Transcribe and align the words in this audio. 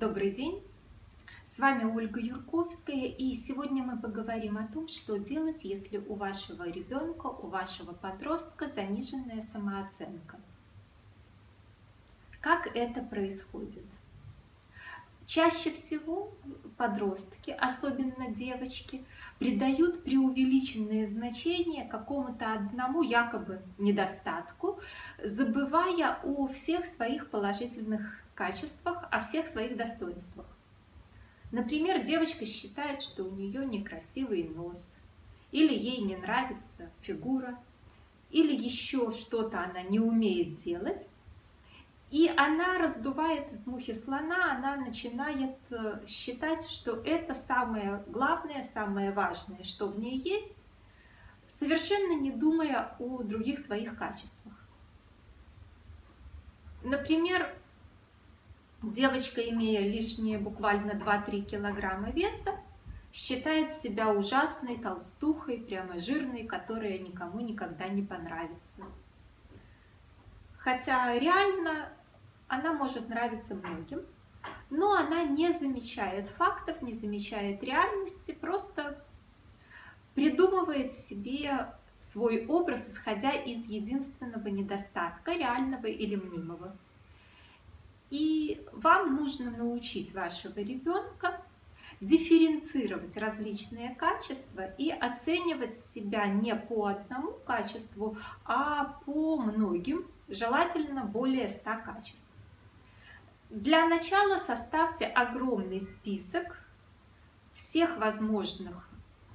Добрый 0.00 0.30
день! 0.30 0.62
С 1.50 1.58
вами 1.58 1.84
Ольга 1.84 2.18
Юрковская, 2.18 3.08
и 3.08 3.34
сегодня 3.34 3.82
мы 3.82 4.00
поговорим 4.00 4.56
о 4.56 4.66
том, 4.66 4.88
что 4.88 5.18
делать, 5.18 5.64
если 5.64 5.98
у 5.98 6.14
вашего 6.14 6.66
ребенка, 6.66 7.26
у 7.26 7.48
вашего 7.48 7.92
подростка 7.92 8.68
заниженная 8.68 9.42
самооценка. 9.42 10.40
Как 12.40 12.74
это 12.74 13.02
происходит? 13.02 13.84
Чаще 15.34 15.72
всего 15.72 16.34
подростки, 16.76 17.52
особенно 17.52 18.28
девочки, 18.28 19.02
придают 19.38 20.04
преувеличенное 20.04 21.06
значение 21.06 21.88
какому-то 21.88 22.52
одному 22.52 23.02
якобы 23.02 23.62
недостатку, 23.78 24.78
забывая 25.24 26.18
о 26.22 26.48
всех 26.48 26.84
своих 26.84 27.30
положительных 27.30 28.22
качествах, 28.34 29.08
о 29.10 29.20
всех 29.22 29.46
своих 29.46 29.74
достоинствах. 29.74 30.44
Например, 31.50 32.02
девочка 32.02 32.44
считает, 32.44 33.00
что 33.00 33.24
у 33.24 33.30
нее 33.30 33.64
некрасивый 33.64 34.44
нос, 34.44 34.92
или 35.50 35.72
ей 35.72 36.02
не 36.02 36.16
нравится 36.16 36.90
фигура, 37.00 37.58
или 38.28 38.54
еще 38.54 39.10
что-то 39.10 39.64
она 39.64 39.80
не 39.80 39.98
умеет 39.98 40.56
делать, 40.56 41.08
и 42.12 42.32
она 42.36 42.78
раздувает 42.78 43.50
из 43.50 43.66
мухи 43.66 43.92
слона, 43.92 44.52
она 44.52 44.76
начинает 44.76 45.56
э, 45.70 46.04
считать, 46.06 46.64
что 46.68 47.02
это 47.04 47.34
самое 47.34 48.04
главное, 48.06 48.62
самое 48.62 49.10
важное, 49.10 49.64
что 49.64 49.88
в 49.88 49.98
ней 49.98 50.16
есть, 50.18 50.54
совершенно 51.46 52.20
не 52.20 52.30
думая 52.30 52.94
о 53.00 53.24
других 53.24 53.58
своих 53.58 53.96
качествах. 53.98 54.54
Например, 56.84 57.52
Девочка, 58.82 59.40
имея 59.40 59.80
лишние 59.80 60.38
буквально 60.38 60.92
2-3 60.92 61.42
килограмма 61.42 62.10
веса, 62.10 62.56
считает 63.12 63.72
себя 63.72 64.10
ужасной 64.10 64.76
толстухой, 64.76 65.58
прямо 65.58 65.98
жирной, 65.98 66.44
которая 66.44 66.98
никому 66.98 67.38
никогда 67.38 67.86
не 67.86 68.02
понравится. 68.02 68.82
Хотя 70.58 71.16
реально 71.16 71.92
она 72.52 72.74
может 72.74 73.08
нравиться 73.08 73.54
многим, 73.54 74.02
но 74.68 74.92
она 74.92 75.24
не 75.24 75.54
замечает 75.54 76.28
фактов, 76.28 76.82
не 76.82 76.92
замечает 76.92 77.62
реальности, 77.62 78.32
просто 78.32 79.02
придумывает 80.14 80.92
себе 80.92 81.72
свой 81.98 82.44
образ, 82.46 82.86
исходя 82.90 83.30
из 83.30 83.64
единственного 83.64 84.48
недостатка, 84.48 85.32
реального 85.32 85.86
или 85.86 86.16
мнимого. 86.16 86.76
И 88.10 88.66
вам 88.72 89.16
нужно 89.16 89.50
научить 89.50 90.12
вашего 90.12 90.58
ребенка 90.58 91.40
дифференцировать 92.02 93.16
различные 93.16 93.94
качества 93.94 94.66
и 94.76 94.90
оценивать 94.90 95.74
себя 95.74 96.26
не 96.26 96.54
по 96.54 96.88
одному 96.88 97.32
качеству, 97.46 98.18
а 98.44 99.00
по 99.06 99.38
многим, 99.38 100.06
желательно 100.28 101.04
более 101.06 101.48
100 101.48 101.70
качеств. 101.82 102.26
Для 103.52 103.86
начала 103.86 104.38
составьте 104.38 105.06
огромный 105.06 105.80
список 105.80 106.58
всех 107.54 107.96
возможных 107.98 108.88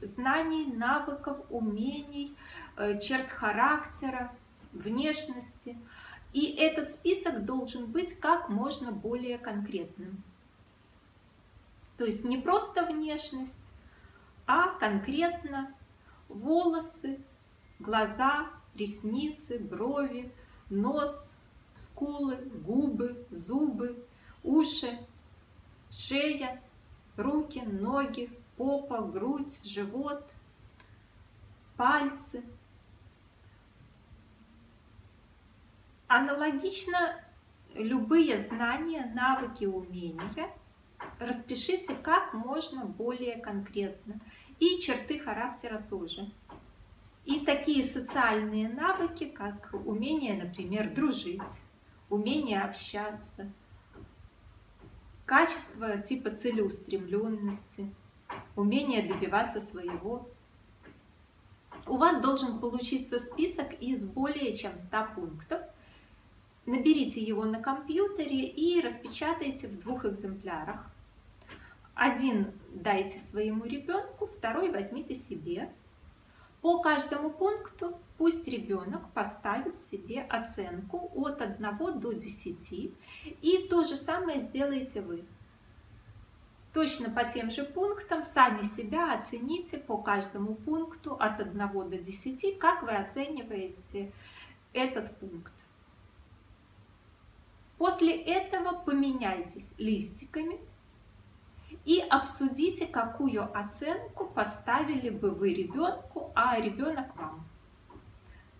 знаний, 0.00 0.66
навыков, 0.66 1.38
умений, 1.50 2.36
э, 2.76 3.00
черт 3.00 3.30
характера, 3.32 4.32
внешности– 4.72 5.76
и 6.32 6.46
этот 6.54 6.90
список 6.90 7.44
должен 7.44 7.86
быть 7.86 8.18
как 8.18 8.48
можно 8.48 8.90
более 8.90 9.38
конкретным. 9.38 10.22
То 11.98 12.04
есть 12.04 12.24
не 12.24 12.38
просто 12.38 12.86
внешность, 12.86 13.54
а 14.46 14.68
конкретно 14.78 15.74
волосы, 16.28 17.20
глаза, 17.78 18.48
ресницы, 18.74 19.58
брови, 19.58 20.32
нос, 20.70 21.36
скулы, 21.72 22.36
губы, 22.36 23.26
зубы, 23.30 24.04
уши, 24.42 24.98
шея, 25.90 26.62
руки, 27.16 27.60
ноги, 27.60 28.30
попа, 28.56 29.02
грудь, 29.02 29.64
живот, 29.64 30.24
пальцы– 31.76 32.44
Аналогично 36.14 37.18
любые 37.72 38.38
знания, 38.38 39.10
навыки, 39.14 39.64
умения 39.64 40.50
распишите 41.18 41.94
как 41.94 42.34
можно 42.34 42.84
более 42.84 43.38
конкретно. 43.38 44.20
И 44.60 44.78
черты 44.82 45.18
характера 45.18 45.82
тоже. 45.88 46.30
И 47.24 47.40
такие 47.40 47.84
социальные 47.84 48.68
навыки, 48.68 49.24
как 49.24 49.70
умение, 49.72 50.42
например, 50.42 50.92
дружить, 50.92 51.40
умение 52.10 52.62
общаться, 52.62 53.50
качество 55.24 55.98
типа 55.98 56.30
целеустремленности, 56.30 57.94
умение 58.56 59.02
добиваться 59.02 59.60
своего. 59.60 60.28
У 61.86 61.96
вас 61.96 62.20
должен 62.20 62.58
получиться 62.58 63.18
список 63.18 63.72
из 63.80 64.04
более 64.04 64.56
чем 64.56 64.76
100 64.76 65.08
пунктов, 65.14 65.62
Наберите 66.64 67.20
его 67.20 67.44
на 67.44 67.60
компьютере 67.60 68.46
и 68.46 68.80
распечатайте 68.80 69.66
в 69.66 69.80
двух 69.80 70.04
экземплярах. 70.04 70.86
Один 71.94 72.52
дайте 72.72 73.18
своему 73.18 73.64
ребенку, 73.64 74.26
второй 74.26 74.70
возьмите 74.70 75.14
себе. 75.14 75.72
По 76.62 76.78
каждому 76.78 77.30
пункту 77.30 77.98
пусть 78.16 78.46
ребенок 78.46 79.10
поставит 79.10 79.76
себе 79.76 80.22
оценку 80.22 81.10
от 81.16 81.42
1 81.42 81.98
до 81.98 82.12
10. 82.12 82.94
И 83.42 83.66
то 83.68 83.82
же 83.82 83.96
самое 83.96 84.40
сделаете 84.40 85.00
вы. 85.00 85.24
Точно 86.72 87.10
по 87.10 87.24
тем 87.24 87.50
же 87.50 87.64
пунктам 87.64 88.22
сами 88.22 88.62
себя 88.62 89.12
оцените 89.12 89.76
по 89.76 89.98
каждому 89.98 90.54
пункту 90.54 91.14
от 91.14 91.40
1 91.40 91.58
до 91.90 91.98
10, 91.98 92.58
как 92.60 92.84
вы 92.84 92.92
оцениваете 92.92 94.12
этот 94.72 95.18
пункт. 95.18 95.52
После 97.76 98.16
этого 98.22 98.78
поменяйтесь 98.78 99.74
листиками 99.78 100.60
обсудите, 102.12 102.86
какую 102.86 103.42
оценку 103.58 104.26
поставили 104.26 105.08
бы 105.08 105.30
вы 105.30 105.54
ребенку, 105.54 106.30
а 106.34 106.60
ребенок 106.60 107.16
вам. 107.16 107.48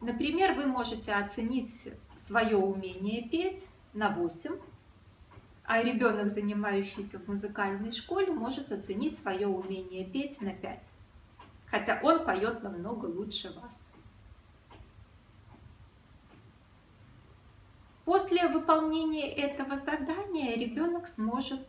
Например, 0.00 0.54
вы 0.54 0.66
можете 0.66 1.12
оценить 1.14 1.88
свое 2.14 2.56
умение 2.56 3.28
петь 3.28 3.72
на 3.92 4.08
8, 4.10 4.52
а 5.64 5.82
ребенок, 5.82 6.28
занимающийся 6.28 7.18
в 7.18 7.26
музыкальной 7.26 7.90
школе, 7.90 8.32
может 8.32 8.70
оценить 8.70 9.18
свое 9.18 9.48
умение 9.48 10.04
петь 10.04 10.40
на 10.40 10.52
5, 10.52 10.78
хотя 11.66 12.00
он 12.04 12.24
поет 12.24 12.62
намного 12.62 13.06
лучше 13.06 13.52
вас. 13.60 13.90
После 18.04 18.46
выполнения 18.46 19.28
этого 19.28 19.76
задания 19.76 20.56
ребенок 20.56 21.08
сможет 21.08 21.66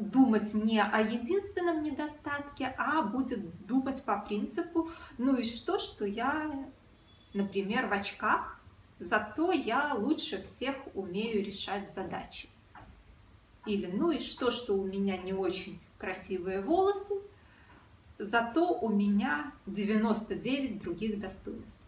думать 0.00 0.54
не 0.54 0.82
о 0.82 1.00
единственном 1.00 1.82
недостатке, 1.82 2.74
а 2.78 3.02
будет 3.02 3.66
думать 3.66 4.02
по 4.04 4.18
принципу, 4.18 4.90
ну 5.18 5.36
и 5.36 5.42
что, 5.42 5.78
что 5.78 6.04
я, 6.04 6.66
например, 7.34 7.86
в 7.86 7.92
очках, 7.92 8.60
зато 8.98 9.52
я 9.52 9.94
лучше 9.94 10.42
всех 10.42 10.76
умею 10.94 11.44
решать 11.44 11.92
задачи. 11.92 12.48
Или 13.66 13.86
ну 13.86 14.10
и 14.10 14.18
что, 14.18 14.50
что 14.50 14.74
у 14.74 14.84
меня 14.84 15.18
не 15.18 15.32
очень 15.32 15.78
красивые 15.98 16.60
волосы, 16.62 17.14
зато 18.18 18.72
у 18.72 18.88
меня 18.88 19.52
99 19.66 20.82
других 20.82 21.20
достоинств. 21.20 21.78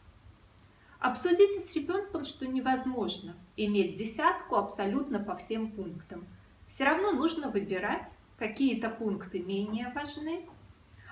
Обсудите 0.99 1.59
с 1.59 1.75
ребенком, 1.75 2.25
что 2.25 2.47
невозможно 2.47 3.35
иметь 3.57 3.97
десятку 3.97 4.57
абсолютно 4.57 5.19
по 5.19 5.37
всем 5.37 5.73
пунктам. 5.73 6.27
Все 6.73 6.85
равно 6.85 7.13
нужно 7.13 7.51
выбирать, 7.51 8.07
какие-то 8.39 8.89
пункты 8.89 9.41
менее 9.41 9.93
важны, 9.95 10.47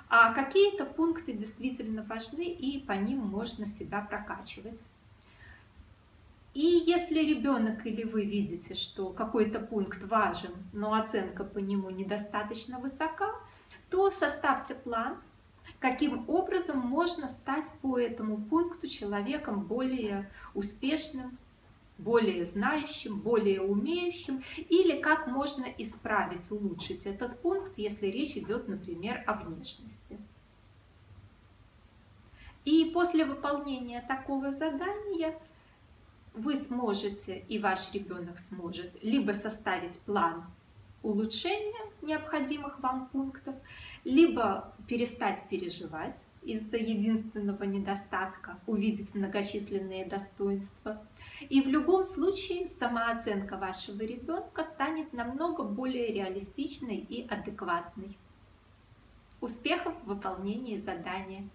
а 0.09 0.33
какие-то 0.33 0.87
пункты 0.87 1.35
действительно 1.35 2.03
важны, 2.03 2.47
и 2.47 2.81
по 2.81 2.93
ним 2.93 3.19
можно 3.19 3.67
себя 3.67 4.01
прокачивать. 4.01 4.81
И 6.55 6.65
если 6.87 7.21
ребенок 7.21 7.85
или 7.85 8.05
вы 8.05 8.25
видите, 8.25 8.75
что 8.75 9.11
какой-то 9.11 9.61
пункт 9.61 10.03
важен, 10.05 10.55
но 10.73 10.95
оценка 10.95 11.45
по 11.45 11.59
нему 11.59 11.91
недостаточно 11.91 12.79
высока, 12.79 13.29
то 13.91 14.11
составьте 14.11 14.75
план, 14.75 15.19
каким 15.79 16.25
образом 16.27 16.79
можно 16.79 17.29
стать 17.29 17.71
по 17.83 17.99
этому 17.99 18.39
пункту 18.39 18.89
человеком 18.89 19.65
более 19.65 20.31
успешным, 20.55 21.37
более 22.01 22.45
знающим, 22.45 23.21
более 23.21 23.61
умеющим, 23.61 24.43
или 24.57 25.01
как 25.01 25.27
можно 25.27 25.65
исправить, 25.79 26.51
улучшить 26.51 27.07
этот 27.07 27.41
пункт, 27.41 27.73
если 27.77 28.07
речь 28.07 28.37
идет, 28.37 28.69
например, 28.69 29.23
о 29.27 29.35
внешности. 29.35 30.19
И 32.65 32.91
после 32.93 33.25
выполнения 33.25 34.03
такого 34.07 34.51
задания 34.51 35.39
вы 36.35 36.55
сможете 36.57 37.39
и 37.49 37.59
ваш 37.59 37.93
ребенок 37.93 38.39
сможет 38.39 39.03
либо 39.03 39.33
составить 39.33 39.99
план 40.01 40.45
улучшения 41.03 41.91
необходимых 42.03 42.79
вам 42.81 43.09
пунктов, 43.09 43.55
либо 44.05 44.75
перестать 44.87 45.43
переживать 45.49 46.21
из-за 46.43 46.77
единственного 46.77 47.65
недостатка, 47.65 48.59
увидеть 48.67 49.15
многочисленные 49.15 50.07
достоинства. 50.07 51.07
И 51.49 51.61
в 51.61 51.69
любом 51.69 52.05
случае 52.05 52.67
самооценка 52.67 53.57
вашего 53.57 54.03
ребенка 54.03 54.63
станет 54.63 55.13
намного 55.13 55.63
более 55.63 56.13
реалистичной 56.13 56.97
и 56.97 57.27
адекватной. 57.29 58.17
Успехов 59.41 59.95
в 60.03 60.09
выполнении 60.09 60.79
задания! 60.79 61.49